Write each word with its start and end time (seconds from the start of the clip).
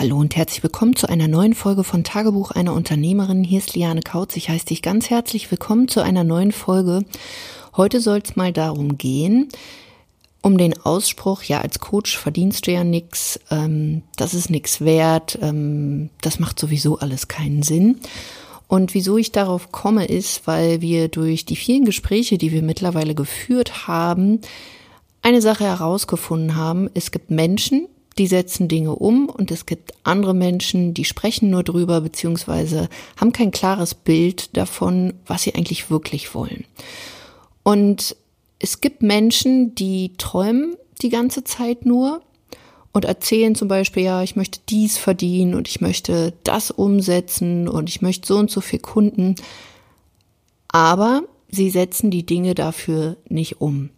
Hallo 0.00 0.16
und 0.16 0.34
herzlich 0.34 0.62
willkommen 0.62 0.96
zu 0.96 1.10
einer 1.10 1.28
neuen 1.28 1.52
Folge 1.52 1.84
von 1.84 2.04
Tagebuch 2.04 2.52
einer 2.52 2.72
Unternehmerin. 2.72 3.44
Hier 3.44 3.58
ist 3.58 3.76
Liane 3.76 4.00
Kautz. 4.00 4.34
Ich 4.34 4.48
heiße 4.48 4.64
dich 4.64 4.80
ganz 4.80 5.10
herzlich 5.10 5.50
willkommen 5.50 5.88
zu 5.88 6.00
einer 6.00 6.24
neuen 6.24 6.52
Folge. 6.52 7.04
Heute 7.76 8.00
soll 8.00 8.22
es 8.24 8.34
mal 8.34 8.50
darum 8.50 8.96
gehen, 8.96 9.50
um 10.40 10.56
den 10.56 10.80
Ausspruch, 10.80 11.42
ja, 11.42 11.60
als 11.60 11.80
Coach 11.80 12.16
verdienst 12.16 12.66
du 12.66 12.72
ja 12.72 12.82
nichts, 12.82 13.40
ähm, 13.50 14.00
das 14.16 14.32
ist 14.32 14.48
nichts 14.48 14.80
wert, 14.80 15.38
ähm, 15.42 16.08
das 16.22 16.38
macht 16.38 16.58
sowieso 16.58 16.98
alles 16.98 17.28
keinen 17.28 17.62
Sinn. 17.62 18.00
Und 18.68 18.94
wieso 18.94 19.18
ich 19.18 19.32
darauf 19.32 19.70
komme, 19.70 20.06
ist, 20.06 20.46
weil 20.46 20.80
wir 20.80 21.08
durch 21.08 21.44
die 21.44 21.56
vielen 21.56 21.84
Gespräche, 21.84 22.38
die 22.38 22.52
wir 22.52 22.62
mittlerweile 22.62 23.14
geführt 23.14 23.86
haben, 23.86 24.40
eine 25.20 25.42
Sache 25.42 25.64
herausgefunden 25.64 26.56
haben. 26.56 26.88
Es 26.94 27.10
gibt 27.10 27.30
Menschen, 27.30 27.86
die 28.20 28.26
setzen 28.26 28.68
Dinge 28.68 28.94
um 28.94 29.30
und 29.30 29.50
es 29.50 29.64
gibt 29.64 29.94
andere 30.04 30.34
Menschen, 30.34 30.92
die 30.92 31.06
sprechen 31.06 31.48
nur 31.48 31.62
drüber, 31.62 32.02
beziehungsweise 32.02 32.90
haben 33.16 33.32
kein 33.32 33.50
klares 33.50 33.94
Bild 33.94 34.54
davon, 34.58 35.14
was 35.26 35.44
sie 35.44 35.54
eigentlich 35.54 35.90
wirklich 35.90 36.34
wollen. 36.34 36.66
Und 37.62 38.14
es 38.58 38.82
gibt 38.82 39.00
Menschen, 39.00 39.74
die 39.74 40.12
träumen 40.18 40.76
die 41.00 41.08
ganze 41.08 41.44
Zeit 41.44 41.86
nur 41.86 42.20
und 42.92 43.06
erzählen 43.06 43.54
zum 43.54 43.68
Beispiel, 43.68 44.02
ja, 44.02 44.22
ich 44.22 44.36
möchte 44.36 44.60
dies 44.68 44.98
verdienen 44.98 45.54
und 45.54 45.66
ich 45.66 45.80
möchte 45.80 46.34
das 46.44 46.70
umsetzen 46.70 47.68
und 47.68 47.88
ich 47.88 48.02
möchte 48.02 48.26
so 48.26 48.36
und 48.36 48.50
so 48.50 48.60
viel 48.60 48.80
Kunden. 48.80 49.34
Aber 50.68 51.22
sie 51.48 51.70
setzen 51.70 52.10
die 52.10 52.26
Dinge 52.26 52.54
dafür 52.54 53.16
nicht 53.30 53.62
um. 53.62 53.88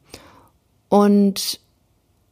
Und 0.89 1.59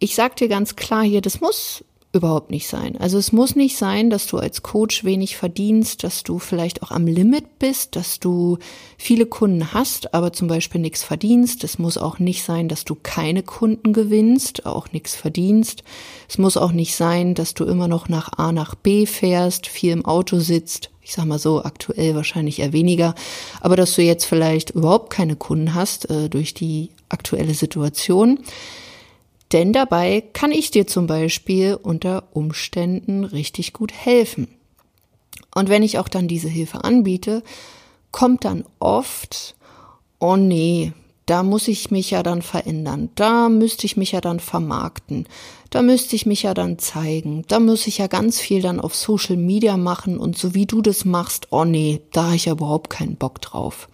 ich 0.01 0.15
sag 0.15 0.37
dir 0.37 0.49
ganz 0.49 0.75
klar 0.77 1.05
hier, 1.05 1.21
das 1.21 1.41
muss 1.41 1.85
überhaupt 2.13 2.51
nicht 2.51 2.67
sein. 2.67 2.97
Also 2.97 3.19
es 3.19 3.31
muss 3.31 3.55
nicht 3.55 3.77
sein, 3.77 4.11
dass 4.11 4.27
du 4.27 4.39
als 4.39 4.63
Coach 4.63 5.05
wenig 5.05 5.37
verdienst, 5.37 6.03
dass 6.03 6.25
du 6.25 6.41
vielleicht 6.41 6.83
auch 6.83 6.91
am 6.91 7.07
Limit 7.07 7.61
bist, 7.61 7.95
dass 7.95 8.19
du 8.19 8.59
viele 8.99 9.27
Kunden 9.27 9.73
hast, 9.73 10.13
aber 10.13 10.33
zum 10.33 10.49
Beispiel 10.49 10.81
nichts 10.81 11.05
verdienst. 11.05 11.63
Es 11.63 11.79
muss 11.79 11.99
auch 11.99 12.19
nicht 12.19 12.43
sein, 12.43 12.69
dass 12.69 12.85
du 12.85 12.97
keine 13.01 13.45
Kunden 13.45 13.93
gewinnst, 13.93 14.67
auch 14.67 14.91
nichts 14.91 15.15
verdienst. 15.15 15.85
Es 16.29 16.37
muss 16.37 16.57
auch 16.57 16.73
nicht 16.73 16.97
sein, 16.97 17.35
dass 17.35 17.55
du 17.55 17.65
immer 17.65 17.87
noch 17.87 18.09
nach 18.09 18.39
A 18.39 18.51
nach 18.51 18.75
B 18.75 19.07
fährst, 19.07 19.69
viel 19.69 19.93
im 19.93 20.05
Auto 20.05 20.41
sitzt. 20.41 20.91
Ich 21.03 21.13
sag 21.13 21.27
mal 21.27 21.39
so, 21.39 21.63
aktuell 21.63 22.17
wahrscheinlich 22.17 22.59
eher 22.59 22.73
weniger, 22.73 23.15
aber 23.61 23.77
dass 23.77 23.95
du 23.95 24.03
jetzt 24.03 24.25
vielleicht 24.25 24.71
überhaupt 24.71 25.11
keine 25.11 25.37
Kunden 25.37 25.75
hast 25.75 26.11
äh, 26.11 26.29
durch 26.29 26.55
die 26.55 26.91
aktuelle 27.09 27.55
Situation. 27.55 28.41
Denn 29.53 29.73
dabei 29.73 30.23
kann 30.33 30.53
ich 30.53 30.71
dir 30.71 30.87
zum 30.87 31.07
Beispiel 31.07 31.75
unter 31.75 32.25
Umständen 32.33 33.25
richtig 33.25 33.73
gut 33.73 33.93
helfen. 33.93 34.49
Und 35.55 35.69
wenn 35.69 35.83
ich 35.83 35.99
auch 35.99 36.09
dann 36.09 36.29
diese 36.29 36.49
Hilfe 36.49 36.85
anbiete, 36.85 37.43
kommt 38.13 38.45
dann 38.45 38.65
oft, 38.79 39.57
oh 40.21 40.37
nee, 40.37 40.93
da 41.27 41.43
muss 41.43 41.69
ich 41.69 41.91
mich 41.91 42.11
ja 42.11 42.23
dann 42.23 42.43
verändern, 42.43 43.11
da 43.15 43.49
müsste 43.49 43.87
ich 43.87 43.97
mich 43.97 44.13
ja 44.13 44.21
dann 44.21 44.41
vermarkten, 44.41 45.27
da 45.71 45.83
müsste 45.83 46.17
ich 46.17 46.27
mich 46.27 46.43
ja 46.43 46.55
dann 46.55 46.79
zeigen, 46.79 47.45
da 47.47 47.61
muss 47.61 47.87
ich 47.87 47.99
ja 47.99 48.09
ganz 48.09 48.41
viel 48.41 48.63
dann 48.63 48.81
auf 48.81 48.97
Social 48.97 49.37
Media 49.37 49.77
machen 49.77 50.19
und 50.19 50.37
so 50.37 50.55
wie 50.55 50.67
du 50.67 50.83
das 50.83 51.05
machst, 51.05 51.49
oh 51.51 51.65
nee, 51.65 52.01
da 52.13 52.25
habe 52.25 52.37
ich 52.37 52.47
ja 52.47 52.53
überhaupt 52.53 52.91
keinen 52.91 53.17
Bock 53.17 53.41
drauf. 53.41 53.89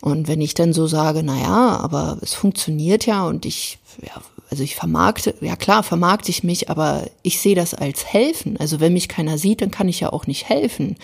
Und 0.00 0.28
wenn 0.28 0.40
ich 0.40 0.54
dann 0.54 0.72
so 0.72 0.86
sage, 0.86 1.22
na 1.24 1.40
ja, 1.40 1.76
aber 1.78 2.18
es 2.22 2.34
funktioniert 2.34 3.06
ja 3.06 3.26
und 3.26 3.44
ich, 3.44 3.78
ja, 4.00 4.22
also 4.50 4.62
ich 4.62 4.76
vermarkte, 4.76 5.34
ja 5.40 5.56
klar, 5.56 5.82
vermarkte 5.82 6.30
ich 6.30 6.44
mich, 6.44 6.70
aber 6.70 7.06
ich 7.22 7.40
sehe 7.40 7.56
das 7.56 7.74
als 7.74 8.06
helfen. 8.06 8.56
Also 8.58 8.80
wenn 8.80 8.92
mich 8.92 9.08
keiner 9.08 9.38
sieht, 9.38 9.60
dann 9.60 9.70
kann 9.70 9.88
ich 9.88 10.00
ja 10.00 10.12
auch 10.12 10.26
nicht 10.26 10.48
helfen. 10.48 10.96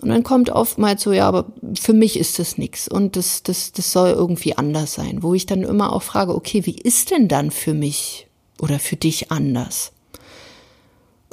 Und 0.00 0.10
dann 0.10 0.22
kommt 0.22 0.50
oftmals 0.50 1.02
so, 1.02 1.12
ja, 1.12 1.26
aber 1.26 1.46
für 1.80 1.92
mich 1.92 2.18
ist 2.18 2.38
das 2.38 2.58
nix 2.58 2.86
und 2.86 3.16
das, 3.16 3.42
das, 3.42 3.72
das 3.72 3.92
soll 3.92 4.10
irgendwie 4.10 4.56
anders 4.56 4.94
sein, 4.94 5.22
wo 5.22 5.34
ich 5.34 5.46
dann 5.46 5.62
immer 5.62 5.92
auch 5.92 6.02
frage, 6.02 6.34
okay, 6.34 6.66
wie 6.66 6.76
ist 6.76 7.10
denn 7.10 7.28
dann 7.28 7.50
für 7.50 7.72
mich 7.72 8.26
oder 8.60 8.78
für 8.78 8.96
dich 8.96 9.32
anders? 9.32 9.92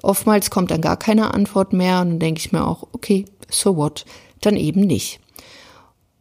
Oftmals 0.02 0.50
kommt 0.50 0.72
dann 0.72 0.82
gar 0.82 0.98
keine 0.98 1.34
Antwort 1.34 1.74
mehr 1.74 2.02
und 2.02 2.10
dann 2.12 2.20
denke 2.20 2.40
ich 2.40 2.52
mir 2.52 2.66
auch, 2.66 2.88
okay, 2.94 3.26
so 3.50 3.76
what, 3.76 4.06
dann 4.42 4.56
eben 4.56 4.82
nicht. 4.82 5.20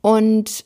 Und 0.03 0.65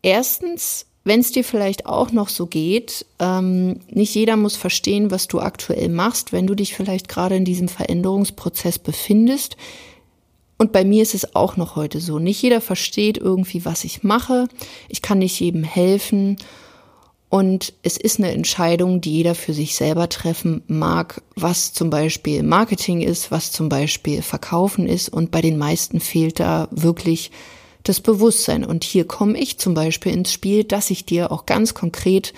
erstens, 0.00 0.86
wenn 1.04 1.20
es 1.20 1.32
dir 1.32 1.44
vielleicht 1.44 1.84
auch 1.86 2.12
noch 2.12 2.28
so 2.28 2.46
geht, 2.46 3.04
ähm, 3.18 3.80
nicht 3.90 4.14
jeder 4.14 4.36
muss 4.36 4.56
verstehen, 4.56 5.10
was 5.10 5.28
du 5.28 5.40
aktuell 5.40 5.88
machst, 5.88 6.32
wenn 6.32 6.46
du 6.46 6.54
dich 6.54 6.74
vielleicht 6.74 7.08
gerade 7.08 7.36
in 7.36 7.44
diesem 7.44 7.68
Veränderungsprozess 7.68 8.78
befindest. 8.78 9.56
Und 10.56 10.72
bei 10.72 10.84
mir 10.84 11.02
ist 11.02 11.14
es 11.14 11.34
auch 11.34 11.56
noch 11.56 11.74
heute 11.74 12.00
so. 12.00 12.18
Nicht 12.18 12.42
jeder 12.42 12.60
versteht 12.60 13.16
irgendwie, 13.18 13.64
was 13.64 13.84
ich 13.84 14.02
mache. 14.02 14.46
Ich 14.88 15.00
kann 15.00 15.18
nicht 15.18 15.40
jedem 15.40 15.64
helfen. 15.64 16.36
Und 17.30 17.72
es 17.82 17.96
ist 17.96 18.18
eine 18.18 18.32
Entscheidung, 18.32 19.00
die 19.00 19.12
jeder 19.12 19.34
für 19.34 19.54
sich 19.54 19.76
selber 19.76 20.08
treffen 20.08 20.62
mag, 20.66 21.22
was 21.36 21.72
zum 21.72 21.88
Beispiel 21.88 22.42
Marketing 22.42 23.00
ist, 23.00 23.30
was 23.30 23.52
zum 23.52 23.68
Beispiel 23.68 24.20
Verkaufen 24.20 24.86
ist. 24.86 25.08
Und 25.08 25.30
bei 25.30 25.40
den 25.40 25.56
meisten 25.56 25.98
fehlt 25.98 26.40
da 26.40 26.68
wirklich 26.72 27.30
das 27.82 28.00
Bewusstsein. 28.00 28.64
Und 28.64 28.84
hier 28.84 29.06
komme 29.06 29.38
ich 29.38 29.58
zum 29.58 29.74
Beispiel 29.74 30.12
ins 30.12 30.32
Spiel, 30.32 30.64
dass 30.64 30.90
ich 30.90 31.04
dir 31.04 31.32
auch 31.32 31.46
ganz 31.46 31.74
konkret 31.74 32.32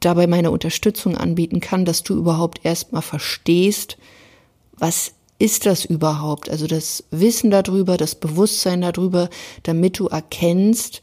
dabei 0.00 0.26
meine 0.26 0.50
Unterstützung 0.50 1.16
anbieten 1.16 1.60
kann, 1.60 1.84
dass 1.84 2.02
du 2.02 2.14
überhaupt 2.14 2.64
erstmal 2.64 3.02
verstehst, 3.02 3.96
was 4.76 5.12
ist 5.38 5.66
das 5.66 5.84
überhaupt? 5.84 6.50
Also 6.50 6.66
das 6.66 7.04
Wissen 7.10 7.50
darüber, 7.50 7.96
das 7.96 8.14
Bewusstsein 8.14 8.80
darüber, 8.80 9.28
damit 9.62 9.98
du 9.98 10.06
erkennst, 10.06 11.02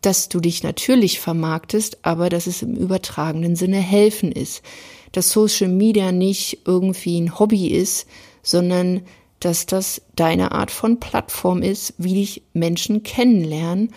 dass 0.00 0.28
du 0.28 0.40
dich 0.40 0.62
natürlich 0.62 1.20
vermarktest, 1.20 1.98
aber 2.02 2.28
dass 2.28 2.46
es 2.46 2.62
im 2.62 2.76
übertragenen 2.76 3.56
Sinne 3.56 3.78
helfen 3.78 4.30
ist. 4.30 4.62
Dass 5.12 5.30
Social 5.30 5.68
Media 5.68 6.12
nicht 6.12 6.60
irgendwie 6.64 7.20
ein 7.20 7.38
Hobby 7.38 7.68
ist, 7.68 8.06
sondern 8.42 9.02
dass 9.40 9.66
das 9.66 10.02
deine 10.14 10.52
Art 10.52 10.70
von 10.70 11.00
Plattform 11.00 11.62
ist, 11.62 11.94
wie 11.98 12.14
dich 12.14 12.42
Menschen 12.52 13.02
kennenlernen. 13.02 13.92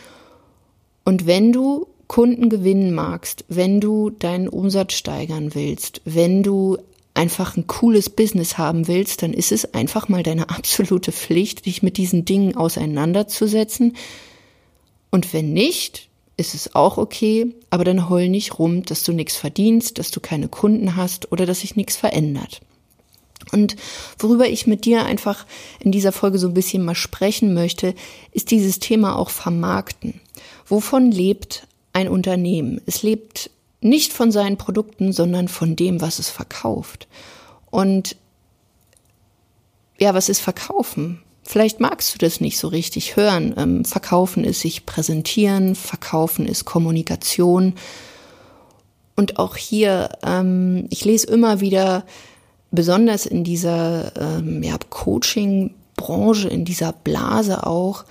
Und 1.06 1.26
wenn 1.26 1.52
du 1.52 1.88
Kunden 2.08 2.50
gewinnen 2.50 2.94
magst, 2.94 3.46
wenn 3.48 3.80
du 3.80 4.10
deinen 4.10 4.48
Umsatz 4.48 4.94
steigern 4.94 5.54
willst, 5.54 6.02
wenn 6.06 6.44
du 6.44 6.78
einfach 7.14 7.58
ein 7.58 7.68
cooles 7.68 8.10
Business 8.10 8.58
haben 8.58 8.88
willst, 8.88 9.22
dann 9.22 9.34
ist 9.34 9.52
es 9.52 9.74
einfach 9.74 10.10
mal 10.10 10.24
deine 10.24 10.50
absolute 10.50 11.12
Pflicht, 11.12 11.66
dich 11.66 11.84
mit 11.84 11.98
diesen 11.98 12.26
Dingen 12.26 12.56
auseinanderzusetzen. 12.56 13.96
Und 15.12 15.34
wenn 15.34 15.54
nicht, 15.54 16.10
ist 16.38 16.56
es 16.56 16.74
auch 16.76 16.98
okay, 16.98 17.54
aber 17.70 17.84
dann 17.84 18.10
heul 18.10 18.30
nicht 18.30 18.58
rum, 18.58 18.84
dass 18.84 19.04
du 19.04 19.12
nichts 19.12 19.36
verdienst, 19.36 20.00
dass 20.00 20.12
du 20.12 20.20
keine 20.20 20.48
Kunden 20.48 20.96
hast 20.96 21.32
oder 21.32 21.46
dass 21.46 21.60
sich 21.60 21.76
nichts 21.76 21.96
verändert. 21.96 22.62
Und 23.52 23.76
worüber 24.18 24.48
ich 24.48 24.68
mit 24.68 24.86
dir 24.86 25.06
einfach 25.06 25.46
in 25.80 25.92
dieser 25.92 26.12
Folge 26.12 26.38
so 26.38 26.48
ein 26.48 26.54
bisschen 26.54 26.86
mal 26.86 26.96
sprechen 26.96 27.54
möchte, 27.54 27.96
ist 28.32 28.52
dieses 28.52 28.80
Thema 28.80 29.16
auch 29.16 29.30
Vermarkten. 29.30 30.22
Wovon 30.68 31.12
lebt 31.12 31.68
ein 31.94 32.08
Unternehmen? 32.08 32.82
Es 32.86 33.02
lebt 33.02 33.50
nicht 33.82 34.14
von 34.14 34.32
seinen 34.32 34.58
Produkten, 34.58 35.14
sondern 35.14 35.48
von 35.48 35.76
dem, 35.76 36.02
was 36.02 36.20
es 36.20 36.30
verkauft. 36.30 37.08
Und 37.72 38.16
ja, 39.98 40.14
was 40.14 40.30
ist 40.30 40.40
Verkaufen? 40.40 41.22
Vielleicht 41.44 41.80
magst 41.80 42.14
du 42.14 42.20
das 42.20 42.42
nicht 42.42 42.60
so 42.60 42.68
richtig 42.68 43.16
hören. 43.16 43.56
Ähm, 43.58 43.86
verkaufen 43.86 44.44
ist 44.44 44.62
sich 44.62 44.86
präsentieren, 44.86 45.76
Verkaufen 45.76 46.46
ist 46.46 46.66
Kommunikation. 46.66 47.74
Und 49.16 49.40
auch 49.40 49.58
hier, 49.58 50.10
ähm, 50.24 50.86
ich 50.90 51.04
lese 51.06 51.28
immer 51.28 51.60
wieder 51.60 52.06
besonders 52.72 53.25
in 53.25 53.44
dieser 53.44 54.12
ähm, 54.18 54.63
ja, 54.63 54.77
Coaching-Branche, 54.89 56.48
in 56.48 56.66
dieser 56.66 56.94
Blase 56.94 57.66
auch, 57.66 58.06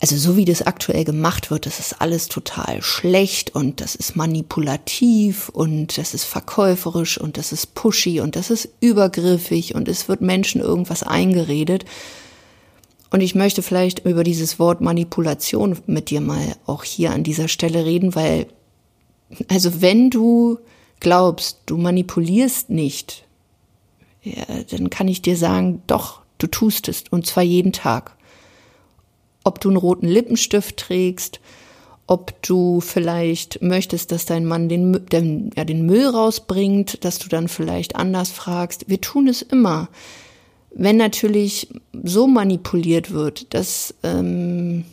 also 0.00 0.16
so 0.16 0.36
wie 0.36 0.44
das 0.44 0.62
aktuell 0.62 1.04
gemacht 1.04 1.52
wird, 1.52 1.64
das 1.64 1.78
ist 1.78 2.00
alles 2.00 2.26
total 2.26 2.82
schlecht 2.82 3.54
und 3.54 3.80
das 3.80 3.94
ist 3.94 4.16
manipulativ 4.16 5.48
und 5.48 5.96
das 5.96 6.12
ist 6.12 6.24
verkäuferisch 6.24 7.18
und 7.18 7.38
das 7.38 7.52
ist 7.52 7.74
pushy 7.74 8.20
und 8.20 8.34
das 8.34 8.50
ist 8.50 8.68
übergriffig 8.80 9.76
und 9.76 9.86
es 9.86 10.08
wird 10.08 10.20
Menschen 10.20 10.60
irgendwas 10.60 11.04
eingeredet. 11.04 11.84
Und 13.10 13.20
ich 13.20 13.34
möchte 13.34 13.62
vielleicht 13.62 14.04
über 14.06 14.24
dieses 14.24 14.58
Wort 14.58 14.80
Manipulation 14.80 15.78
mit 15.86 16.10
dir 16.10 16.20
mal 16.20 16.56
auch 16.66 16.82
hier 16.82 17.12
an 17.12 17.22
dieser 17.22 17.46
Stelle 17.46 17.84
reden, 17.84 18.14
weil, 18.16 18.46
also 19.48 19.82
wenn 19.82 20.10
du 20.10 20.58
glaubst, 20.98 21.58
du 21.66 21.76
manipulierst 21.76 22.70
nicht, 22.70 23.24
ja, 24.22 24.44
dann 24.70 24.90
kann 24.90 25.08
ich 25.08 25.22
dir 25.22 25.36
sagen, 25.36 25.82
doch, 25.86 26.22
du 26.38 26.46
tust 26.46 26.88
es 26.88 27.04
und 27.10 27.26
zwar 27.26 27.42
jeden 27.42 27.72
Tag. 27.72 28.16
Ob 29.44 29.60
du 29.60 29.68
einen 29.68 29.76
roten 29.76 30.06
Lippenstift 30.06 30.76
trägst, 30.76 31.40
ob 32.06 32.40
du 32.42 32.80
vielleicht 32.80 33.62
möchtest, 33.62 34.12
dass 34.12 34.26
dein 34.26 34.44
Mann 34.44 34.68
den, 34.68 35.06
den, 35.06 35.50
ja, 35.56 35.64
den 35.64 35.86
Müll 35.86 36.06
rausbringt, 36.06 37.04
dass 37.04 37.18
du 37.18 37.28
dann 37.28 37.48
vielleicht 37.48 37.96
anders 37.96 38.30
fragst. 38.30 38.88
Wir 38.88 39.00
tun 39.00 39.28
es 39.28 39.42
immer. 39.42 39.88
Wenn 40.74 40.96
natürlich 40.96 41.68
so 42.02 42.26
manipuliert 42.26 43.12
wird, 43.12 43.54
dass 43.54 43.94
ähm, 44.02 44.84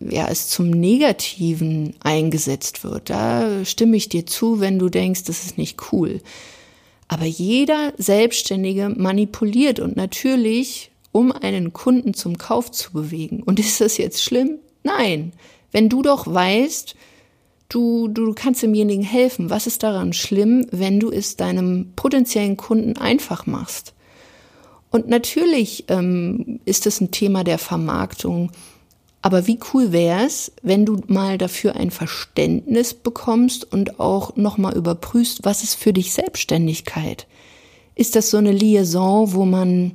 ja, 0.00 0.28
es 0.28 0.48
zum 0.48 0.70
Negativen 0.70 1.94
eingesetzt 2.00 2.84
wird, 2.84 3.10
da 3.10 3.64
stimme 3.64 3.96
ich 3.96 4.08
dir 4.08 4.26
zu, 4.26 4.60
wenn 4.60 4.78
du 4.78 4.88
denkst, 4.88 5.24
das 5.24 5.44
ist 5.44 5.58
nicht 5.58 5.92
cool. 5.92 6.20
Aber 7.12 7.26
jeder 7.26 7.92
Selbstständige 7.98 8.88
manipuliert 8.88 9.80
und 9.80 9.96
natürlich, 9.96 10.90
um 11.12 11.30
einen 11.30 11.74
Kunden 11.74 12.14
zum 12.14 12.38
Kauf 12.38 12.70
zu 12.70 12.90
bewegen. 12.90 13.42
Und 13.42 13.60
ist 13.60 13.82
das 13.82 13.98
jetzt 13.98 14.24
schlimm? 14.24 14.60
Nein. 14.82 15.34
Wenn 15.72 15.90
du 15.90 16.00
doch 16.00 16.26
weißt, 16.26 16.96
du, 17.68 18.08
du 18.08 18.32
kannst 18.32 18.62
demjenigen 18.62 19.02
helfen, 19.02 19.50
was 19.50 19.66
ist 19.66 19.82
daran 19.82 20.14
schlimm, 20.14 20.66
wenn 20.70 21.00
du 21.00 21.10
es 21.10 21.36
deinem 21.36 21.92
potenziellen 21.96 22.56
Kunden 22.56 22.96
einfach 22.96 23.44
machst? 23.44 23.92
Und 24.88 25.06
natürlich 25.06 25.84
ähm, 25.88 26.60
ist 26.64 26.86
es 26.86 26.98
ein 27.02 27.10
Thema 27.10 27.44
der 27.44 27.58
Vermarktung. 27.58 28.52
Aber 29.22 29.46
wie 29.46 29.58
cool 29.72 29.92
wäre 29.92 30.26
es, 30.26 30.52
wenn 30.62 30.84
du 30.84 31.00
mal 31.06 31.38
dafür 31.38 31.76
ein 31.76 31.92
Verständnis 31.92 32.92
bekommst 32.92 33.72
und 33.72 34.00
auch 34.00 34.36
nochmal 34.36 34.74
überprüfst, 34.74 35.44
was 35.44 35.62
ist 35.62 35.76
für 35.76 35.92
dich 35.92 36.12
Selbstständigkeit? 36.12 37.28
Ist 37.94 38.16
das 38.16 38.30
so 38.30 38.36
eine 38.36 38.52
Liaison, 38.52 39.32
wo 39.32 39.44
man 39.44 39.92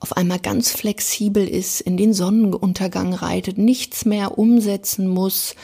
auf 0.00 0.16
einmal 0.16 0.38
ganz 0.38 0.70
flexibel 0.70 1.46
ist, 1.46 1.82
in 1.82 1.98
den 1.98 2.14
Sonnenuntergang 2.14 3.12
reitet, 3.12 3.58
nichts 3.58 4.06
mehr 4.06 4.38
umsetzen 4.38 5.06
muss. 5.06 5.54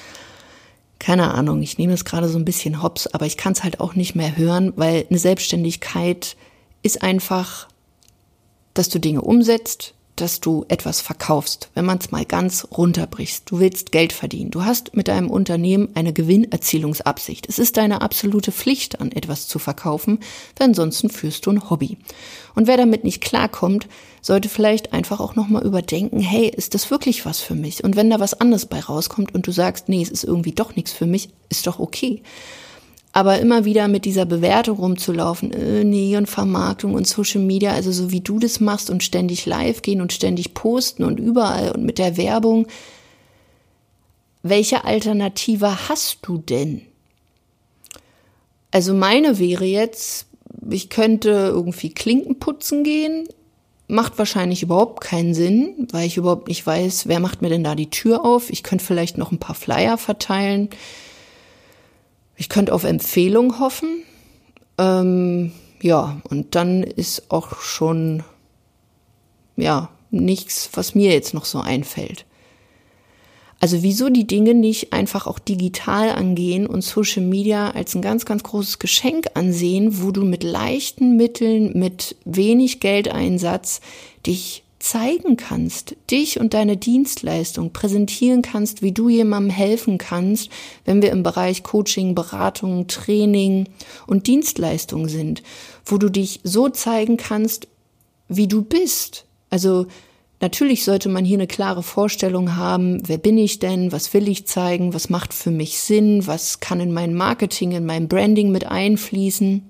Keine 0.99 1.33
Ahnung, 1.33 1.63
ich 1.63 1.79
nehme 1.79 1.95
es 1.95 2.05
gerade 2.05 2.29
so 2.29 2.39
ein 2.39 2.45
bisschen 2.45 2.83
hops, 2.83 3.07
aber 3.07 3.25
ich 3.25 3.39
kann 3.39 3.55
es 3.55 3.65
halt 3.65 3.81
auch 3.81 3.95
nicht 3.95 4.15
mehr 4.15 4.37
hören, 4.37 4.75
weil 4.77 5.07
eine 5.09 5.19
Selbstständigkeit 5.19 6.37
ist 6.83 7.03
einfach, 7.03 7.69
dass 8.75 8.91
du 8.91 8.99
Dinge 8.99 9.23
umsetzt, 9.23 9.95
dass 10.21 10.41
du 10.41 10.65
etwas 10.69 11.01
verkaufst, 11.01 11.71
wenn 11.75 11.85
man 11.85 11.99
es 11.99 12.11
mal 12.11 12.25
ganz 12.25 12.67
runterbrichst. 12.77 13.51
Du 13.51 13.61
willst 13.61 13.93
Geld 13.93 14.13
verdienen. 14.13 14.51
Du 14.51 14.65
hast 14.65 14.97
mit 14.97 15.09
deinem 15.09 15.31
Unternehmen 15.31 15.89
eine 15.95 16.13
Gewinnerzielungsabsicht. 16.13 17.49
Es 17.49 17.59
ist 17.59 17.77
deine 17.77 18.01
absolute 18.01 18.53
Pflicht, 18.53 19.01
an 19.01 19.13
etwas 19.13 19.49
zu 19.49 19.59
verkaufen, 19.59 20.21
denn 20.59 20.71
ansonsten 20.71 21.11
führst 21.11 21.47
du 21.47 21.51
ein 21.51 21.71
Hobby. 21.71 21.99
Und 22.55 22.67
wer 22.67 22.77
damit 22.77 23.05
nicht 23.05 23.21
klarkommt, 23.21 23.87
sollte 24.23 24.49
vielleicht 24.49 24.93
einfach 24.93 25.21
auch 25.21 25.37
nochmal 25.37 25.65
überdenken, 25.65 26.21
hey, 26.21 26.49
ist 26.49 26.75
das 26.75 26.91
wirklich 26.91 27.27
was 27.27 27.41
für 27.41 27.55
mich? 27.55 27.85
Und 27.85 27.95
wenn 27.95 28.11
da 28.11 28.19
was 28.19 28.41
anderes 28.41 28.67
bei 28.67 28.81
rauskommt 28.81 29.35
und 29.35 29.47
du 29.47 29.53
sagst, 29.53 29.89
nee, 29.89 30.03
es 30.03 30.11
ist 30.11 30.25
irgendwie 30.25 30.53
doch 30.53 30.75
nichts 30.75 30.93
für 30.93 31.07
mich, 31.07 31.29
ist 31.49 31.67
doch 31.67 31.79
okay. 31.79 32.23
Aber 33.13 33.39
immer 33.39 33.65
wieder 33.65 33.89
mit 33.89 34.05
dieser 34.05 34.27
Bewertung 34.27 34.79
rumzulaufen, 34.79 35.53
äh, 35.53 35.85
nee, 35.85 36.17
und 36.17 36.29
Vermarktung 36.29 36.95
und 36.95 37.07
Social 37.07 37.41
Media, 37.41 37.73
also 37.73 37.91
so 37.91 38.11
wie 38.11 38.21
du 38.21 38.39
das 38.39 38.61
machst 38.61 38.91
und 38.91 39.03
ständig 39.03 39.47
live 39.47 39.81
gehen 39.83 40.01
und 40.01 40.13
ständig 40.13 40.53
posten 40.53 41.03
und 41.03 41.19
überall 41.19 41.73
und 41.73 41.85
mit 41.85 41.99
der 41.99 42.17
Werbung. 42.17 42.67
Welche 44.43 44.85
Alternative 44.85 45.89
hast 45.89 46.19
du 46.23 46.39
denn? 46.39 46.83
Also 48.71 48.93
meine 48.93 49.39
wäre 49.39 49.65
jetzt, 49.65 50.27
ich 50.69 50.91
könnte 50.91 51.31
irgendwie 51.31 51.91
Klinken 51.91 52.39
putzen 52.39 52.85
gehen, 52.85 53.27
macht 53.89 54.19
wahrscheinlich 54.19 54.63
überhaupt 54.63 55.01
keinen 55.01 55.35
Sinn, 55.35 55.89
weil 55.93 56.07
ich 56.07 56.17
überhaupt 56.17 56.49
nicht 56.49 56.67
weiß, 56.67 57.09
wer 57.09 57.21
macht 57.21 57.43
mir 57.43 57.49
denn 57.49 57.65
da 57.65 57.75
die 57.75 57.91
Tür 57.91 58.25
auf. 58.25 58.51
Ich 58.51 58.63
könnte 58.63 58.85
vielleicht 58.85 59.17
noch 59.17 59.33
ein 59.33 59.39
paar 59.39 59.55
Flyer 59.55 59.97
verteilen. 59.97 60.69
Ich 62.37 62.49
könnte 62.49 62.75
auf 62.75 62.85
Empfehlung 62.85 63.59
hoffen. 63.59 64.03
Ähm, 64.79 65.53
ja, 65.81 66.21
und 66.29 66.55
dann 66.55 66.83
ist 66.83 67.31
auch 67.31 67.61
schon, 67.61 68.23
ja, 69.57 69.91
nichts, 70.11 70.71
was 70.75 70.95
mir 70.95 71.13
jetzt 71.13 71.35
noch 71.35 71.45
so 71.45 71.61
einfällt. 71.61 72.25
Also 73.59 73.83
wieso 73.83 74.11
die 74.11 74.27
Dinge 74.27 74.55
nicht 74.55 74.93
einfach 74.93 75.27
auch 75.27 75.39
digital 75.39 76.11
angehen 76.11 76.67
und 76.67 76.83
Social 76.83 77.23
Media 77.23 77.71
als 77.71 77.95
ein 77.95 78.03
ganz, 78.03 78.27
ganz 78.27 78.43
großes 78.43 78.79
Geschenk 78.79 79.29
ansehen, 79.35 80.03
wo 80.03 80.11
du 80.11 80.25
mit 80.25 80.43
leichten 80.43 81.17
Mitteln, 81.17 81.73
mit 81.79 82.17
wenig 82.27 82.81
Geldeinsatz 82.81 83.81
dich 84.27 84.63
zeigen 84.87 85.37
kannst, 85.37 85.97
dich 86.13 86.39
und 86.39 86.55
deine 86.55 86.77
Dienstleistung 86.77 87.73
präsentieren 87.73 88.41
kannst, 88.43 88.83
wie 88.83 88.93
du 88.93 89.09
jemandem 89.09 89.51
helfen 89.51 89.99
kannst, 89.99 90.49
wenn 90.85 91.03
wir 91.03 91.11
im 91.11 91.25
Bereich 91.25 91.65
Coaching, 91.65 92.15
Beratung, 92.15 92.87
Training 92.87 93.69
und 94.07 94.29
Dienstleistung 94.29 95.09
sind, 95.09 95.43
wo 95.85 95.99
du 95.99 96.09
dich 96.09 96.39
so 96.45 96.69
zeigen 96.69 97.17
kannst, 97.17 97.67
wie 98.29 98.47
du 98.47 98.63
bist. 98.63 99.25
Also 99.51 99.87
natürlich 100.41 100.85
sollte 100.85 101.09
man 101.09 101.25
hier 101.25 101.39
eine 101.39 101.49
klare 101.49 101.83
Vorstellung 101.83 102.55
haben, 102.55 103.03
wer 103.09 103.19
bin 103.19 103.39
ich 103.39 103.59
denn, 103.59 103.91
was 103.91 104.15
will 104.15 104.29
ich 104.29 104.47
zeigen, 104.47 104.95
was 104.95 105.11
macht 105.11 105.35
für 105.35 105.51
mich 105.51 105.81
Sinn, 105.81 106.29
was 106.29 106.61
kann 106.61 106.79
in 106.79 106.93
mein 106.93 107.13
Marketing, 107.13 107.73
in 107.73 107.87
mein 107.87 108.07
Branding 108.07 108.53
mit 108.53 108.69
einfließen, 108.69 109.69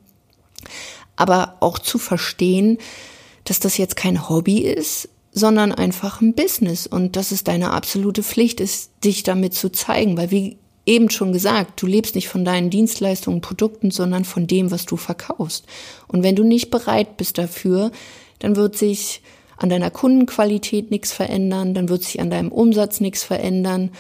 aber 1.16 1.56
auch 1.60 1.78
zu 1.78 1.96
verstehen, 1.96 2.76
dass 3.46 3.60
das 3.60 3.78
jetzt 3.78 3.96
kein 3.96 4.28
Hobby 4.28 4.58
ist, 4.58 5.08
sondern 5.32 5.72
einfach 5.72 6.20
ein 6.20 6.34
Business 6.34 6.86
und 6.86 7.16
dass 7.16 7.30
es 7.30 7.44
deine 7.44 7.70
absolute 7.70 8.22
Pflicht 8.22 8.60
ist, 8.60 8.90
dich 9.04 9.22
damit 9.22 9.54
zu 9.54 9.70
zeigen, 9.70 10.16
weil 10.16 10.30
wie 10.30 10.56
eben 10.86 11.10
schon 11.10 11.32
gesagt, 11.32 11.82
du 11.82 11.86
lebst 11.86 12.14
nicht 12.14 12.28
von 12.28 12.44
deinen 12.44 12.70
Dienstleistungen, 12.70 13.40
Produkten, 13.40 13.90
sondern 13.90 14.24
von 14.24 14.46
dem, 14.46 14.70
was 14.70 14.86
du 14.86 14.96
verkaufst. 14.96 15.66
Und 16.06 16.22
wenn 16.22 16.36
du 16.36 16.44
nicht 16.44 16.70
bereit 16.70 17.16
bist 17.16 17.38
dafür, 17.38 17.90
dann 18.38 18.56
wird 18.56 18.76
sich 18.76 19.20
an 19.56 19.68
deiner 19.68 19.90
Kundenqualität 19.90 20.90
nichts 20.90 21.12
verändern, 21.12 21.74
dann 21.74 21.88
wird 21.88 22.04
sich 22.04 22.20
an 22.20 22.30
deinem 22.30 22.52
Umsatz 22.52 23.00
nichts 23.00 23.24
verändern, 23.24 23.90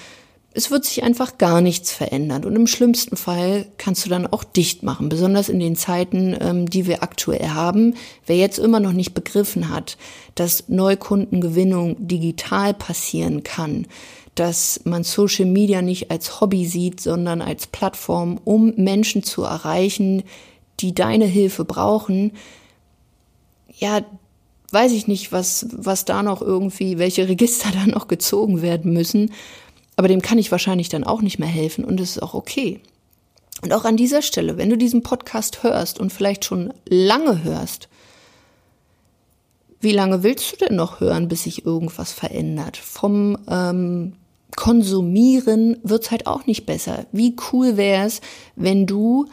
es 0.56 0.70
wird 0.70 0.86
sich 0.86 1.02
einfach 1.02 1.36
gar 1.36 1.60
nichts 1.60 1.92
verändern. 1.92 2.44
Und 2.44 2.56
im 2.56 2.66
schlimmsten 2.66 3.16
Fall 3.16 3.66
kannst 3.76 4.06
du 4.06 4.08
dann 4.08 4.26
auch 4.26 4.42
dicht 4.42 4.82
machen, 4.82 5.10
besonders 5.10 5.50
in 5.50 5.60
den 5.60 5.76
Zeiten, 5.76 6.34
ähm, 6.40 6.70
die 6.70 6.86
wir 6.86 7.02
aktuell 7.02 7.50
haben. 7.50 7.94
Wer 8.24 8.36
jetzt 8.36 8.58
immer 8.58 8.80
noch 8.80 8.94
nicht 8.94 9.12
begriffen 9.12 9.68
hat, 9.68 9.98
dass 10.34 10.68
Neukundengewinnung 10.68 12.08
digital 12.08 12.72
passieren 12.72 13.42
kann, 13.42 13.86
dass 14.34 14.80
man 14.84 15.04
Social 15.04 15.44
Media 15.44 15.82
nicht 15.82 16.10
als 16.10 16.40
Hobby 16.40 16.66
sieht, 16.66 17.00
sondern 17.02 17.42
als 17.42 17.66
Plattform, 17.66 18.40
um 18.44 18.72
Menschen 18.76 19.22
zu 19.22 19.42
erreichen, 19.42 20.22
die 20.80 20.94
deine 20.94 21.26
Hilfe 21.26 21.66
brauchen, 21.66 22.32
ja, 23.78 24.00
weiß 24.72 24.92
ich 24.92 25.06
nicht, 25.06 25.32
was, 25.32 25.66
was 25.70 26.06
da 26.06 26.22
noch 26.22 26.40
irgendwie, 26.40 26.98
welche 26.98 27.28
Register 27.28 27.70
da 27.74 27.86
noch 27.86 28.08
gezogen 28.08 28.62
werden 28.62 28.94
müssen. 28.94 29.32
Aber 29.96 30.08
dem 30.08 30.22
kann 30.22 30.38
ich 30.38 30.52
wahrscheinlich 30.52 30.88
dann 30.88 31.04
auch 31.04 31.22
nicht 31.22 31.38
mehr 31.38 31.48
helfen 31.48 31.84
und 31.84 32.00
es 32.00 32.10
ist 32.16 32.22
auch 32.22 32.34
okay. 32.34 32.80
Und 33.62 33.72
auch 33.72 33.84
an 33.84 33.96
dieser 33.96 34.20
Stelle, 34.22 34.58
wenn 34.58 34.68
du 34.68 34.76
diesen 34.76 35.02
Podcast 35.02 35.62
hörst 35.62 35.98
und 35.98 36.12
vielleicht 36.12 36.44
schon 36.44 36.72
lange 36.86 37.42
hörst, 37.42 37.88
wie 39.80 39.92
lange 39.92 40.22
willst 40.22 40.52
du 40.52 40.56
denn 40.56 40.76
noch 40.76 41.00
hören, 41.00 41.28
bis 41.28 41.44
sich 41.44 41.64
irgendwas 41.64 42.12
verändert? 42.12 42.76
Vom 42.76 43.38
ähm, 43.48 44.14
Konsumieren 44.54 45.78
wird's 45.82 46.10
halt 46.10 46.26
auch 46.26 46.46
nicht 46.46 46.66
besser. 46.66 47.06
Wie 47.12 47.36
cool 47.52 47.76
wär's, 47.76 48.20
wenn 48.56 48.86
du 48.86 49.26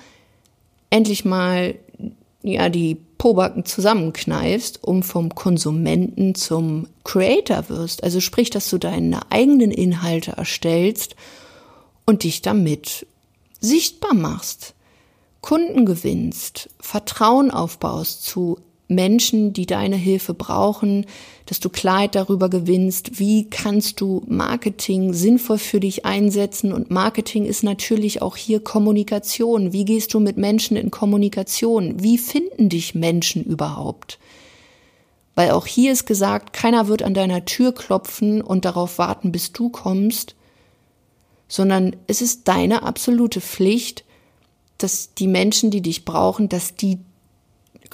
endlich 0.89 1.23
mal 1.25 1.75
ja 2.43 2.69
die 2.69 2.95
Pobacken 3.17 3.65
zusammenkneifst, 3.65 4.83
um 4.83 5.01
vom 5.01 5.33
Konsumenten 5.33 6.35
zum 6.35 6.87
Creator 7.03 7.69
wirst. 7.69 8.03
Also 8.03 8.19
sprich, 8.19 8.49
dass 8.49 8.69
du 8.69 8.77
deine 8.77 9.31
eigenen 9.31 9.71
Inhalte 9.71 10.31
erstellst 10.31 11.15
und 12.05 12.23
dich 12.23 12.41
damit 12.41 13.07
sichtbar 13.59 14.13
machst, 14.13 14.73
Kunden 15.41 15.85
gewinnst, 15.85 16.69
Vertrauen 16.79 17.49
aufbaust 17.49 18.23
zu 18.23 18.59
Menschen, 18.95 19.53
die 19.53 19.65
deine 19.65 19.95
Hilfe 19.95 20.33
brauchen, 20.33 21.05
dass 21.45 21.59
du 21.59 21.69
Klarheit 21.69 22.15
darüber 22.15 22.49
gewinnst, 22.49 23.19
wie 23.19 23.49
kannst 23.49 23.99
du 24.01 24.23
Marketing 24.27 25.13
sinnvoll 25.13 25.57
für 25.57 25.79
dich 25.79 26.05
einsetzen. 26.05 26.71
Und 26.71 26.89
Marketing 26.89 27.45
ist 27.45 27.63
natürlich 27.63 28.21
auch 28.21 28.37
hier 28.37 28.59
Kommunikation. 28.61 29.73
Wie 29.73 29.85
gehst 29.85 30.13
du 30.13 30.19
mit 30.19 30.37
Menschen 30.37 30.77
in 30.77 30.91
Kommunikation? 30.91 32.01
Wie 32.01 32.17
finden 32.17 32.69
dich 32.69 32.95
Menschen 32.95 33.43
überhaupt? 33.43 34.19
Weil 35.35 35.51
auch 35.51 35.65
hier 35.65 35.91
ist 35.91 36.05
gesagt, 36.05 36.53
keiner 36.53 36.87
wird 36.87 37.03
an 37.03 37.13
deiner 37.13 37.45
Tür 37.45 37.73
klopfen 37.73 38.41
und 38.41 38.65
darauf 38.65 38.97
warten, 38.99 39.31
bis 39.31 39.51
du 39.51 39.69
kommst, 39.69 40.35
sondern 41.47 41.95
es 42.07 42.21
ist 42.21 42.47
deine 42.47 42.83
absolute 42.83 43.41
Pflicht, 43.41 44.05
dass 44.77 45.13
die 45.13 45.27
Menschen, 45.27 45.71
die 45.71 45.81
dich 45.81 46.05
brauchen, 46.05 46.49
dass 46.49 46.75
die 46.75 46.99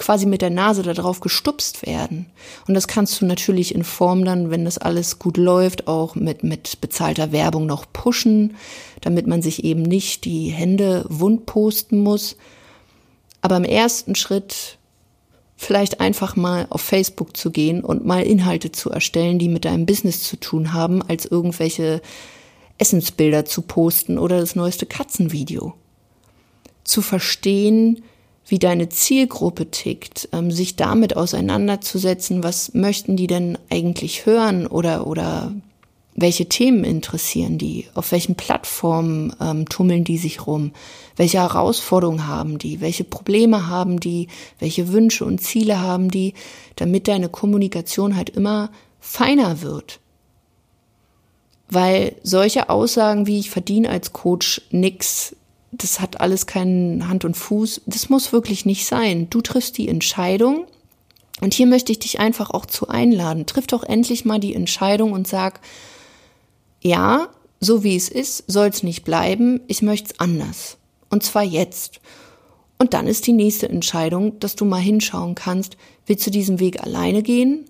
quasi 0.00 0.24
mit 0.24 0.40
der 0.40 0.50
Nase 0.50 0.82
darauf 0.82 1.20
gestupst 1.20 1.86
werden. 1.86 2.26
Und 2.66 2.72
das 2.74 2.88
kannst 2.88 3.20
du 3.20 3.26
natürlich 3.26 3.74
in 3.74 3.84
Form 3.84 4.24
dann, 4.24 4.50
wenn 4.50 4.64
das 4.64 4.78
alles 4.78 5.18
gut 5.18 5.36
läuft, 5.36 5.86
auch 5.86 6.14
mit, 6.14 6.42
mit 6.42 6.80
bezahlter 6.80 7.32
Werbung 7.32 7.66
noch 7.66 7.84
pushen, 7.92 8.56
damit 9.02 9.26
man 9.26 9.42
sich 9.42 9.62
eben 9.62 9.82
nicht 9.82 10.24
die 10.24 10.48
Hände 10.48 11.04
wund 11.10 11.44
posten 11.44 11.98
muss. 11.98 12.36
Aber 13.42 13.58
im 13.58 13.64
ersten 13.64 14.14
Schritt 14.14 14.78
vielleicht 15.56 16.00
einfach 16.00 16.34
mal 16.34 16.66
auf 16.70 16.80
Facebook 16.80 17.36
zu 17.36 17.50
gehen 17.50 17.84
und 17.84 18.06
mal 18.06 18.22
Inhalte 18.22 18.72
zu 18.72 18.90
erstellen, 18.90 19.38
die 19.38 19.50
mit 19.50 19.66
deinem 19.66 19.84
Business 19.84 20.22
zu 20.22 20.36
tun 20.36 20.72
haben, 20.72 21.02
als 21.02 21.26
irgendwelche 21.26 22.00
Essensbilder 22.78 23.44
zu 23.44 23.60
posten 23.60 24.18
oder 24.18 24.40
das 24.40 24.56
neueste 24.56 24.86
Katzenvideo. 24.86 25.74
Zu 26.84 27.02
verstehen, 27.02 28.02
wie 28.50 28.58
deine 28.58 28.88
Zielgruppe 28.88 29.70
tickt, 29.70 30.28
ähm, 30.32 30.50
sich 30.50 30.74
damit 30.74 31.16
auseinanderzusetzen, 31.16 32.42
was 32.42 32.74
möchten 32.74 33.16
die 33.16 33.28
denn 33.28 33.56
eigentlich 33.70 34.26
hören 34.26 34.66
oder, 34.66 35.06
oder 35.06 35.52
welche 36.16 36.48
Themen 36.48 36.82
interessieren 36.82 37.58
die, 37.58 37.86
auf 37.94 38.10
welchen 38.10 38.34
Plattformen 38.34 39.32
ähm, 39.40 39.68
tummeln 39.68 40.02
die 40.02 40.18
sich 40.18 40.48
rum, 40.48 40.72
welche 41.14 41.38
Herausforderungen 41.38 42.26
haben 42.26 42.58
die, 42.58 42.80
welche 42.80 43.04
Probleme 43.04 43.68
haben 43.68 44.00
die, 44.00 44.26
welche 44.58 44.92
Wünsche 44.92 45.24
und 45.24 45.40
Ziele 45.40 45.78
haben 45.78 46.10
die, 46.10 46.34
damit 46.74 47.06
deine 47.06 47.28
Kommunikation 47.28 48.16
halt 48.16 48.30
immer 48.30 48.70
feiner 48.98 49.62
wird. 49.62 50.00
Weil 51.68 52.16
solche 52.24 52.68
Aussagen 52.68 53.28
wie 53.28 53.38
ich 53.38 53.48
verdiene 53.48 53.90
als 53.90 54.12
Coach 54.12 54.60
nix, 54.72 55.36
das 55.72 56.00
hat 56.00 56.20
alles 56.20 56.46
keinen 56.46 57.08
Hand 57.08 57.24
und 57.24 57.36
Fuß. 57.36 57.82
Das 57.86 58.08
muss 58.08 58.32
wirklich 58.32 58.66
nicht 58.66 58.86
sein. 58.86 59.30
Du 59.30 59.40
triffst 59.40 59.78
die 59.78 59.88
Entscheidung. 59.88 60.66
Und 61.40 61.54
hier 61.54 61.66
möchte 61.66 61.92
ich 61.92 61.98
dich 61.98 62.20
einfach 62.20 62.50
auch 62.50 62.66
zu 62.66 62.88
einladen. 62.88 63.46
Triff 63.46 63.66
doch 63.66 63.84
endlich 63.84 64.24
mal 64.24 64.38
die 64.38 64.54
Entscheidung 64.54 65.12
und 65.12 65.26
sag, 65.26 65.60
ja, 66.82 67.28
so 67.60 67.84
wie 67.84 67.96
es 67.96 68.08
ist, 68.08 68.44
soll 68.46 68.68
es 68.68 68.82
nicht 68.82 69.04
bleiben. 69.04 69.60
Ich 69.68 69.80
möchte 69.80 70.12
es 70.12 70.20
anders. 70.20 70.76
Und 71.08 71.22
zwar 71.22 71.42
jetzt. 71.42 72.00
Und 72.78 72.94
dann 72.94 73.06
ist 73.06 73.26
die 73.26 73.32
nächste 73.32 73.68
Entscheidung, 73.68 74.38
dass 74.40 74.56
du 74.56 74.64
mal 74.64 74.80
hinschauen 74.80 75.34
kannst, 75.34 75.76
willst 76.06 76.26
du 76.26 76.30
diesen 76.30 76.60
Weg 76.60 76.82
alleine 76.82 77.22
gehen? 77.22 77.66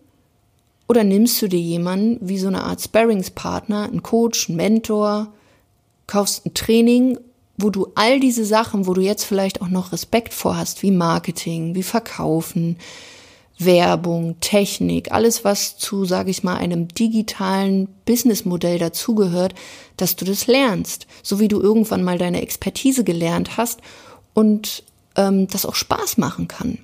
Oder 0.88 1.04
nimmst 1.04 1.40
du 1.42 1.49
dir 1.49 1.61
jemanden 1.61 2.19
wie 2.28 2.38
so 2.38 2.49
eine 2.49 2.64
Art 2.64 2.80
Sparringspartner, 2.80 3.85
einen 3.85 4.02
Coach, 4.02 4.49
einen 4.49 4.57
Mentor, 4.57 5.33
kaufst 6.07 6.47
ein 6.47 6.54
Training 6.54 7.19
wo 7.62 7.70
du 7.70 7.88
all 7.94 8.20
diese 8.20 8.44
Sachen, 8.44 8.86
wo 8.86 8.94
du 8.94 9.00
jetzt 9.00 9.24
vielleicht 9.24 9.62
auch 9.62 9.68
noch 9.68 9.92
Respekt 9.92 10.34
vor 10.34 10.56
hast, 10.56 10.82
wie 10.82 10.90
Marketing, 10.90 11.74
wie 11.74 11.82
Verkaufen, 11.82 12.76
Werbung, 13.58 14.40
Technik, 14.40 15.12
alles 15.12 15.44
was 15.44 15.76
zu, 15.76 16.04
sage 16.04 16.30
ich 16.30 16.42
mal, 16.42 16.56
einem 16.56 16.88
digitalen 16.88 17.88
Businessmodell 18.06 18.78
dazugehört, 18.78 19.54
dass 19.96 20.16
du 20.16 20.24
das 20.24 20.46
lernst, 20.46 21.06
so 21.22 21.40
wie 21.40 21.48
du 21.48 21.60
irgendwann 21.60 22.02
mal 22.02 22.16
deine 22.16 22.40
Expertise 22.40 23.04
gelernt 23.04 23.58
hast 23.58 23.80
und 24.32 24.82
ähm, 25.16 25.46
das 25.48 25.66
auch 25.66 25.74
Spaß 25.74 26.16
machen 26.16 26.48
kann. 26.48 26.78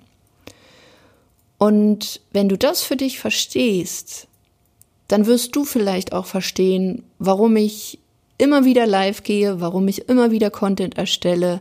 Und 1.58 2.20
wenn 2.32 2.50
du 2.50 2.58
das 2.58 2.82
für 2.82 2.96
dich 2.96 3.18
verstehst, 3.18 4.28
dann 5.08 5.26
wirst 5.26 5.56
du 5.56 5.64
vielleicht 5.64 6.12
auch 6.12 6.26
verstehen, 6.26 7.04
warum 7.18 7.56
ich 7.56 8.00
immer 8.38 8.64
wieder 8.64 8.86
live 8.86 9.22
gehe, 9.22 9.60
warum 9.60 9.88
ich 9.88 10.08
immer 10.08 10.30
wieder 10.30 10.50
Content 10.50 10.96
erstelle, 10.98 11.60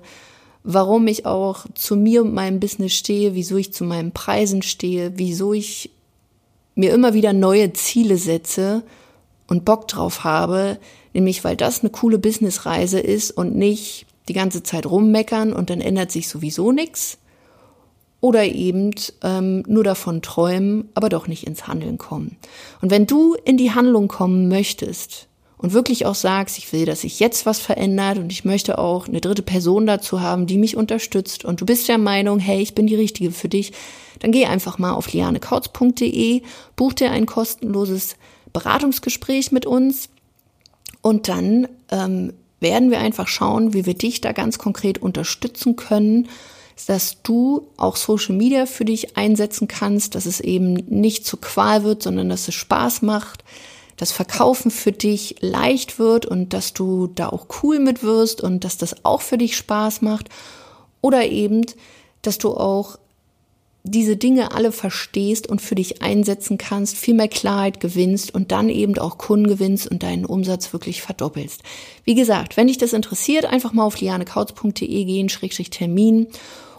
warum 0.64 1.08
ich 1.08 1.26
auch 1.26 1.66
zu 1.76 1.96
mir 1.96 2.24
und 2.24 2.34
meinem 2.34 2.60
Business 2.60 2.94
stehe, 2.94 3.36
wieso 3.36 3.58
ich 3.58 3.74
zu 3.74 3.84
meinen 3.84 4.12
Preisen 4.12 4.62
stehe, 4.62 5.14
wieso 5.16 5.54
ich 5.54 5.92
mir 6.74 6.94
immer 6.94 7.14
wieder 7.14 7.34
neue 7.34 7.72
Ziele 7.74 8.18
setze 8.18 8.84
und 9.48 9.64
Bock 9.64 9.88
drauf 9.88 10.24
habe, 10.24 10.78
nämlich 11.14 11.44
weil 11.44 11.56
das 11.56 11.82
eine 11.82 11.92
coole 11.92 12.18
Businessreise 12.18 13.00
ist 13.00 13.32
und 13.32 13.56
nicht 13.56 14.06
die 14.28 14.34
ganze 14.34 14.64
Zeit 14.64 14.86
rummeckern 14.86 15.54
und 15.54 15.70
dann 15.70 15.82
ändert 15.82 16.12
sich 16.12 16.28
sowieso 16.28 16.72
nichts. 16.72 17.18
Oder 18.22 18.46
eben 18.46 18.92
ähm, 19.22 19.64
nur 19.68 19.84
davon 19.84 20.24
träumen, 20.24 20.90
aber 20.96 21.10
doch 21.10 21.28
nicht 21.28 21.46
ins 21.46 21.68
Handeln 21.68 22.00
kommen. 22.00 22.38
Und 22.82 22.90
wenn 22.90 23.06
du 23.06 23.36
in 23.36 23.58
die 23.58 23.72
Handlung 23.72 24.08
kommen 24.08 24.48
möchtest, 24.48 25.28
und 25.58 25.74
wirklich 25.74 26.06
auch 26.06 26.16
sagst, 26.16 26.58
ich 26.58 26.72
will, 26.74 26.86
dass 26.86 27.02
sich 27.02 27.20
jetzt 27.20 27.46
was 27.46 27.60
verändert 27.60 28.18
und 28.18 28.32
ich 28.32 28.46
möchte 28.46 28.78
auch 28.78 29.08
eine 29.08 29.22
dritte 29.22 29.42
Person 29.42 29.86
dazu 29.86 30.22
haben, 30.22 30.48
die 30.48 30.58
mich 30.58 30.76
unterstützt. 30.76 31.46
Und 31.46 31.62
du 31.62 31.66
bist 31.66 31.88
der 31.88 31.98
Meinung, 31.98 32.40
hey, 32.40 32.62
ich 32.62 32.76
bin 32.76 32.88
die 32.88 32.96
Richtige 32.96 33.32
für 33.32 33.48
dich, 33.50 33.72
dann 34.20 34.32
geh 34.32 34.46
einfach 34.46 34.78
mal 34.78 34.94
auf 34.94 35.12
lianekautz.de, 35.12 36.42
buch 36.76 36.94
dir 36.94 37.12
ein 37.12 37.26
kostenloses 37.26 38.16
Beratungsgespräch 38.54 39.52
mit 39.52 39.66
uns. 39.66 40.10
Und 41.02 41.28
dann 41.28 41.68
ähm, 41.90 42.34
werden 42.60 42.92
wir 42.92 43.00
einfach 43.00 43.28
schauen, 43.28 43.74
wie 43.74 43.86
wir 43.86 43.94
dich 43.94 44.22
da 44.22 44.32
ganz 44.32 44.58
konkret 44.58 44.98
unterstützen 44.98 45.76
können, 45.76 46.28
dass 46.88 47.22
du 47.22 47.68
auch 47.78 47.96
Social 47.96 48.36
Media 48.36 48.66
für 48.66 48.86
dich 48.86 49.16
einsetzen 49.16 49.68
kannst, 49.68 50.16
dass 50.16 50.26
es 50.26 50.40
eben 50.42 50.74
nicht 50.74 51.26
zu 51.26 51.38
Qual 51.38 51.84
wird, 51.84 52.04
sondern 52.04 52.30
dass 52.30 52.48
es 52.48 52.56
Spaß 52.56 53.02
macht, 53.02 53.44
das 53.98 54.12
Verkaufen 54.12 54.72
für 54.72 54.92
dich 54.92 55.36
leicht 55.40 56.00
wird 56.00 56.26
und 56.26 56.54
dass 56.54 56.74
du 56.74 57.08
da 57.08 57.30
auch 57.30 57.48
cool 57.64 57.80
mit 57.80 58.04
wirst 58.04 58.42
und 58.42 58.64
dass 58.64 58.78
das 58.78 59.06
auch 59.06 59.22
für 59.22 59.38
dich 59.38 59.56
Spaß 59.56 60.02
macht. 60.02 60.30
Oder 61.02 61.26
eben, 61.28 61.66
dass 62.22 62.38
du 62.38 62.56
auch 62.56 62.98
diese 63.88 64.18
Dinge 64.18 64.52
alle 64.52 64.72
verstehst 64.72 65.48
und 65.48 65.62
für 65.62 65.76
dich 65.76 66.02
einsetzen 66.02 66.58
kannst, 66.58 66.98
viel 66.98 67.14
mehr 67.14 67.28
Klarheit 67.28 67.80
gewinnst 67.80 68.34
und 68.34 68.52
dann 68.52 68.68
eben 68.70 68.98
auch 68.98 69.20
Kunden 69.20 69.48
gewinnst 69.48 69.90
und 69.90 70.02
deinen 70.02 70.26
Umsatz 70.26 70.74
wirklich 70.74 71.04
verdoppelst. 71.04 71.62
Wie 72.04 72.16
gesagt, 72.16 72.58
wenn 72.58 72.68
dich 72.68 72.80
das 72.80 72.94
interessiert, 72.94 73.46
einfach 73.46 73.74
mal 73.74 73.84
auf 73.84 74.02
lianekautz.de 74.02 75.06
gehen, 75.06 75.30
Schrägstrich 75.30 75.70
Termin 75.70 76.28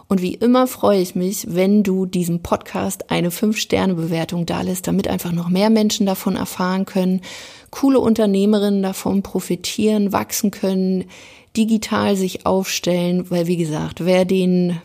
und 0.07 0.21
wie 0.21 0.33
immer 0.33 0.67
freue 0.67 1.01
ich 1.01 1.15
mich, 1.15 1.47
wenn 1.49 1.83
du 1.83 2.05
diesem 2.05 2.41
Podcast 2.41 3.11
eine 3.11 3.29
5-Sterne-Bewertung 3.29 4.45
dalässt, 4.45 4.87
damit 4.87 5.07
einfach 5.07 5.31
noch 5.31 5.49
mehr 5.49 5.69
Menschen 5.69 6.05
davon 6.05 6.35
erfahren 6.35 6.85
können, 6.85 7.21
coole 7.71 7.99
Unternehmerinnen 7.99 8.81
davon 8.81 9.21
profitieren, 9.21 10.13
wachsen 10.13 10.51
können, 10.51 11.05
digital 11.57 12.15
sich 12.15 12.45
aufstellen, 12.45 13.29
weil 13.29 13.47
wie 13.47 13.57
gesagt, 13.57 14.05
wer 14.05 14.25
den 14.25 14.79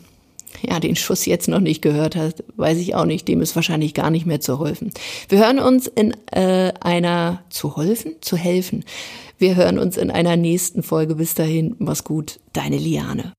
ja, 0.61 0.81
den 0.81 0.97
Schuss 0.97 1.25
jetzt 1.25 1.49
noch 1.49 1.61
nicht 1.61 1.81
gehört 1.81 2.14
hat, 2.14 2.45
weiß 2.57 2.76
ich 2.79 2.95
auch 2.95 3.07
nicht. 3.07 3.26
Dem 3.26 3.41
ist 3.41 3.57
wahrscheinlich 3.57 3.95
gar 3.95 4.11
nicht 4.11 4.26
mehr 4.26 4.41
zu 4.41 4.62
helfen. 4.62 4.93
Wir 5.29 5.38
hören 5.38 5.59
uns 5.59 5.87
in 5.87 6.14
äh, 6.31 6.73
einer 6.81 7.43
zu 7.49 7.76
helfen, 7.79 8.17
zu 8.21 8.37
helfen. 8.37 8.85
Wir 9.38 9.57
hören 9.57 9.79
uns 9.79 9.97
in 9.97 10.11
einer 10.11 10.37
nächsten 10.37 10.83
Folge. 10.83 11.14
Bis 11.14 11.35
dahin, 11.35 11.75
mach's 11.79 12.05
gut, 12.05 12.38
deine 12.52 12.76
Liane. 12.76 13.33